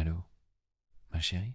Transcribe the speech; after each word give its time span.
Allô, 0.00 0.24
ma 1.10 1.20
chérie? 1.20 1.54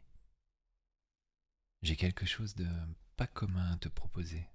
J'ai 1.82 1.96
quelque 1.96 2.28
chose 2.28 2.54
de 2.54 2.68
pas 3.16 3.26
commun 3.26 3.72
à 3.72 3.78
te 3.78 3.90
proposer. 3.90 4.48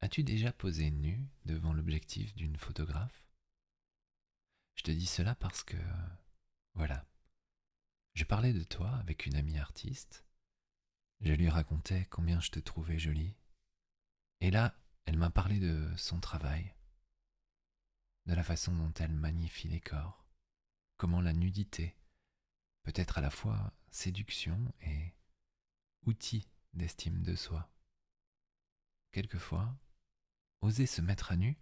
As-tu 0.00 0.24
déjà 0.24 0.50
posé 0.50 0.90
nu 0.90 1.28
devant 1.44 1.74
l'objectif 1.74 2.34
d'une 2.36 2.56
photographe? 2.56 3.28
Je 4.76 4.82
te 4.82 4.90
dis 4.90 5.04
cela 5.04 5.34
parce 5.34 5.62
que, 5.62 5.76
voilà, 6.72 7.06
je 8.14 8.24
parlais 8.24 8.54
de 8.54 8.64
toi 8.64 8.88
avec 8.96 9.26
une 9.26 9.36
amie 9.36 9.58
artiste, 9.58 10.24
je 11.20 11.34
lui 11.34 11.50
racontais 11.50 12.06
combien 12.06 12.40
je 12.40 12.50
te 12.50 12.60
trouvais 12.60 12.98
jolie, 12.98 13.36
et 14.40 14.50
là, 14.50 14.74
elle 15.04 15.18
m'a 15.18 15.28
parlé 15.28 15.60
de 15.60 15.92
son 15.98 16.18
travail, 16.18 16.74
de 18.24 18.32
la 18.32 18.42
façon 18.42 18.74
dont 18.74 18.94
elle 18.94 19.12
magnifie 19.12 19.68
les 19.68 19.82
corps, 19.82 20.24
comment 20.96 21.20
la 21.20 21.34
nudité 21.34 21.94
peut 22.86 22.92
être 22.94 23.18
à 23.18 23.20
la 23.20 23.30
fois 23.30 23.72
séduction 23.90 24.72
et 24.82 25.12
outil 26.06 26.48
d'estime 26.72 27.20
de 27.24 27.34
soi. 27.34 27.68
Quelquefois, 29.10 29.76
oser 30.60 30.86
se 30.86 31.00
mettre 31.00 31.32
à 31.32 31.36
nu, 31.36 31.58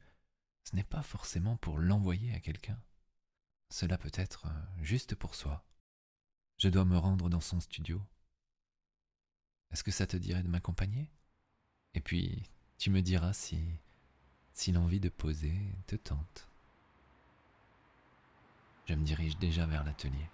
ce 0.64 0.76
n'est 0.76 0.84
pas 0.84 1.02
forcément 1.02 1.56
pour 1.56 1.78
l'envoyer 1.78 2.34
à 2.34 2.40
quelqu'un. 2.40 2.78
Cela 3.70 3.96
peut 3.96 4.12
être 4.12 4.46
juste 4.82 5.14
pour 5.14 5.34
soi. 5.34 5.64
Je 6.58 6.68
dois 6.68 6.84
me 6.84 6.98
rendre 6.98 7.30
dans 7.30 7.40
son 7.40 7.58
studio. 7.58 8.02
Est-ce 9.70 9.82
que 9.82 9.92
ça 9.92 10.06
te 10.06 10.18
dirait 10.18 10.42
de 10.42 10.48
m'accompagner? 10.48 11.10
Et 11.94 12.02
puis, 12.02 12.50
tu 12.76 12.90
me 12.90 13.00
diras 13.00 13.32
si, 13.32 13.80
si 14.52 14.72
l'envie 14.72 15.00
de 15.00 15.08
poser 15.08 15.74
te 15.86 15.96
tente. 15.96 16.50
Je 18.86 18.94
me 18.94 19.04
dirige 19.06 19.38
déjà 19.38 19.64
vers 19.64 19.84
l'atelier. 19.84 20.28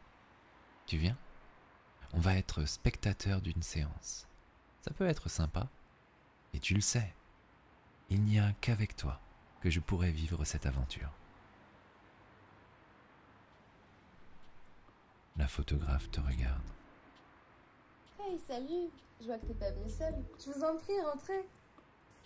Tu 0.91 0.97
viens 0.97 1.17
On 2.15 2.19
va 2.19 2.35
être 2.35 2.65
spectateur 2.65 3.41
d'une 3.41 3.63
séance. 3.63 4.27
Ça 4.83 4.93
peut 4.93 5.07
être 5.07 5.29
sympa. 5.29 5.69
Et 6.53 6.59
tu 6.59 6.75
le 6.75 6.81
sais, 6.81 7.15
il 8.09 8.21
n'y 8.25 8.41
a 8.41 8.53
qu'avec 8.61 8.97
toi 8.97 9.21
que 9.61 9.71
je 9.71 9.79
pourrai 9.79 10.11
vivre 10.11 10.45
cette 10.45 10.67
aventure. 10.67 11.13
La 15.37 15.47
photographe 15.47 16.11
te 16.11 16.19
regarde. 16.19 16.61
Hey, 18.19 18.37
salut 18.49 18.91
Je 19.21 19.27
vois 19.27 19.39
que 19.39 19.47
t'es 19.47 19.55
pas 19.55 19.71
venu 19.71 19.89
seul. 19.89 20.15
Je 20.45 20.51
vous 20.51 20.65
en 20.65 20.77
prie, 20.77 21.01
rentrez. 21.03 21.47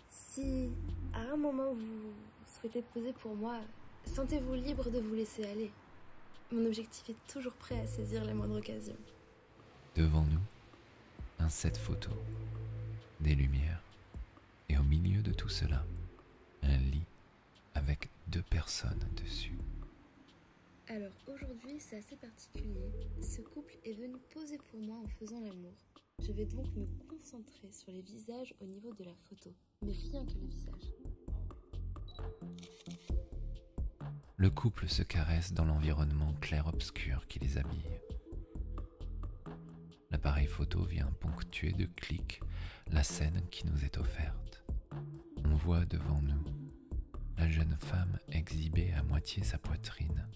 Si 0.08 0.72
à 1.12 1.20
un 1.20 1.36
moment 1.36 1.74
vous 1.74 2.14
souhaitez 2.46 2.80
poser 2.80 3.12
pour 3.12 3.36
moi, 3.36 3.60
sentez-vous 4.06 4.54
libre 4.54 4.88
de 4.88 5.00
vous 5.00 5.14
laisser 5.14 5.44
aller. 5.44 5.70
Mon 6.52 6.66
objectif 6.66 7.08
est 7.10 7.32
toujours 7.32 7.54
prêt 7.54 7.80
à 7.80 7.86
saisir 7.86 8.24
la 8.24 8.34
moindre 8.34 8.58
occasion. 8.58 8.96
Devant 9.96 10.24
nous, 10.24 10.40
un 11.38 11.48
set 11.48 11.76
photo, 11.76 12.10
des 13.20 13.34
lumières, 13.34 13.82
et 14.68 14.78
au 14.78 14.82
milieu 14.82 15.22
de 15.22 15.32
tout 15.32 15.48
cela, 15.48 15.84
un 16.62 16.76
lit 16.76 17.04
avec 17.74 18.10
deux 18.28 18.42
personnes 18.42 19.06
dessus. 19.16 19.58
Alors 20.88 21.12
aujourd'hui, 21.26 21.80
c'est 21.80 21.96
assez 21.96 22.16
particulier. 22.16 22.90
Ce 23.22 23.40
couple 23.40 23.76
est 23.84 23.94
venu 23.94 24.16
poser 24.32 24.58
pour 24.70 24.80
moi 24.80 24.98
en 24.98 25.08
faisant 25.18 25.40
l'amour. 25.40 25.72
Je 26.22 26.32
vais 26.32 26.44
donc 26.44 26.66
me 26.76 26.86
concentrer 27.08 27.72
sur 27.72 27.90
les 27.90 28.02
visages 28.02 28.54
au 28.60 28.66
niveau 28.66 28.92
de 28.92 29.04
la 29.04 29.14
photo, 29.28 29.50
mais 29.82 29.92
rien 29.92 30.24
que 30.24 30.32
les 30.32 30.46
visages. 30.46 30.92
Le 34.36 34.50
couple 34.50 34.88
se 34.88 35.02
caresse 35.02 35.52
dans 35.52 35.64
l'environnement 35.64 36.34
clair-obscur 36.40 37.26
qui 37.28 37.38
les 37.38 37.56
habille. 37.56 38.00
L'appareil 40.10 40.46
photo 40.46 40.84
vient 40.84 41.10
ponctuer 41.20 41.72
de 41.72 41.86
clics 41.86 42.40
la 42.90 43.04
scène 43.04 43.42
qui 43.50 43.64
nous 43.66 43.84
est 43.84 43.96
offerte. 43.96 44.64
On 45.44 45.54
voit 45.54 45.84
devant 45.84 46.20
nous 46.20 46.44
la 47.38 47.48
jeune 47.48 47.76
femme 47.78 48.18
exhiber 48.28 48.92
à 48.94 49.04
moitié 49.04 49.44
sa 49.44 49.58
poitrine 49.58 50.26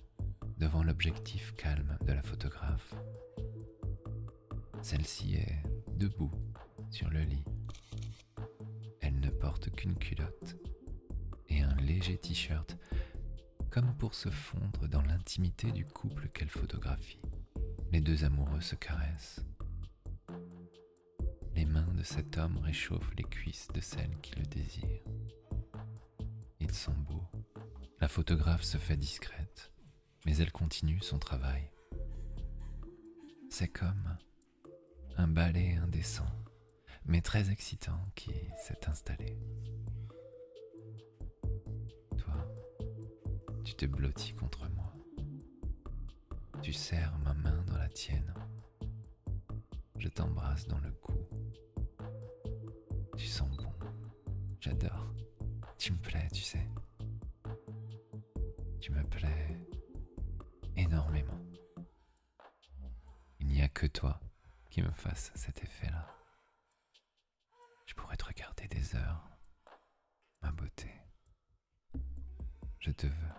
devant 0.58 0.84
l'objectif 0.84 1.54
calme 1.56 1.98
de 2.06 2.12
la 2.12 2.22
photographe. 2.22 2.94
Celle-ci 4.80 5.34
est 5.36 5.62
debout 5.96 6.32
sur 6.90 7.10
le 7.10 7.20
lit. 7.22 7.44
Elle 9.00 9.18
ne 9.18 9.30
porte 9.30 9.70
qu'une 9.70 9.96
culotte 9.96 10.56
et 11.48 11.62
un 11.62 11.74
léger 11.76 12.16
t-shirt 12.16 12.76
comme 13.70 13.94
pour 13.96 14.14
se 14.14 14.30
fondre 14.30 14.88
dans 14.88 15.02
l'intimité 15.02 15.72
du 15.72 15.84
couple 15.84 16.28
qu'elle 16.28 16.48
photographie. 16.48 17.20
Les 17.92 18.00
deux 18.00 18.24
amoureux 18.24 18.60
se 18.60 18.74
caressent. 18.74 19.44
Les 21.54 21.64
mains 21.64 21.92
de 21.94 22.02
cet 22.02 22.38
homme 22.38 22.58
réchauffent 22.58 23.14
les 23.16 23.24
cuisses 23.24 23.68
de 23.74 23.80
celle 23.80 24.16
qui 24.20 24.34
le 24.36 24.46
désire. 24.46 25.02
Ils 26.60 26.74
sont 26.74 26.94
beaux. 26.94 27.26
La 28.00 28.08
photographe 28.08 28.62
se 28.62 28.78
fait 28.78 28.96
discrète, 28.96 29.72
mais 30.24 30.36
elle 30.36 30.52
continue 30.52 31.00
son 31.00 31.18
travail. 31.18 31.70
C'est 33.50 33.68
comme 33.68 34.16
un 35.16 35.26
ballet 35.26 35.76
indécent, 35.82 36.30
mais 37.06 37.22
très 37.22 37.50
excitant 37.50 38.00
qui 38.14 38.30
s'est 38.56 38.88
installé. 38.88 39.36
Te 43.78 43.86
blottis 43.86 44.34
contre 44.34 44.68
moi. 44.70 44.92
Tu 46.62 46.72
serres 46.72 47.16
ma 47.18 47.32
main 47.32 47.62
dans 47.68 47.76
la 47.76 47.88
tienne. 47.88 48.34
Je 49.96 50.08
t'embrasse 50.08 50.66
dans 50.66 50.80
le 50.80 50.90
cou. 50.90 51.14
Tu 53.16 53.26
sens 53.26 53.48
bon. 53.56 53.72
J'adore. 54.60 55.14
Tu 55.78 55.92
me 55.92 55.98
plais, 55.98 56.26
tu 56.32 56.42
sais. 56.42 56.68
Tu 58.80 58.90
me 58.90 59.04
plais 59.04 59.64
énormément. 60.76 61.40
Il 63.38 63.46
n'y 63.46 63.62
a 63.62 63.68
que 63.68 63.86
toi 63.86 64.18
qui 64.70 64.82
me 64.82 64.90
fasse 64.90 65.30
cet 65.36 65.62
effet-là. 65.62 66.04
Je 67.86 67.94
pourrais 67.94 68.16
te 68.16 68.24
regarder 68.24 68.66
des 68.66 68.96
heures. 68.96 69.30
Ma 70.42 70.50
beauté. 70.50 70.90
Je 72.80 72.90
te 72.90 73.06
veux 73.06 73.37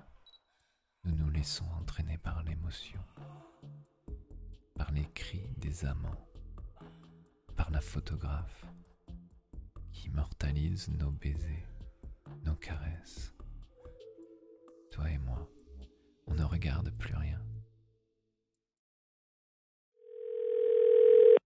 laissons 1.40 1.64
entraîner 1.80 2.18
par 2.18 2.44
l'émotion, 2.44 3.00
par 4.76 4.92
les 4.92 5.08
cris 5.14 5.50
des 5.56 5.86
amants, 5.86 6.28
par 7.56 7.72
la 7.72 7.80
photographe 7.80 8.66
qui 9.94 10.08
immortalise 10.08 10.90
nos 11.00 11.12
baisers, 11.12 11.66
nos 12.44 12.56
caresses. 12.56 13.34
Toi 14.92 15.12
et 15.12 15.18
moi, 15.20 15.50
on 16.28 16.34
ne 16.34 16.44
regarde 16.44 16.92
plus 16.98 17.16
rien. 17.16 17.40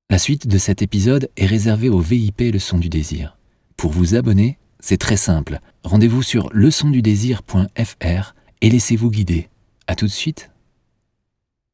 La 0.09 0.17
suite 0.17 0.47
de 0.47 0.57
cet 0.57 0.81
épisode 0.81 1.29
est 1.37 1.45
réservée 1.45 1.89
au 1.89 1.99
VIP 1.99 2.41
Leçon 2.51 2.79
du 2.79 2.89
désir. 2.89 3.37
Pour 3.77 3.91
vous 3.91 4.15
abonner, 4.15 4.57
c'est 4.79 4.97
très 4.97 5.17
simple. 5.17 5.59
Rendez-vous 5.83 6.23
sur 6.23 6.49
leçondudésir.fr 6.51 8.35
et 8.61 8.69
laissez-vous 8.71 9.11
guider. 9.11 9.49
A 9.87 9.95
tout 9.95 10.05
de 10.05 10.11
suite 10.11 10.49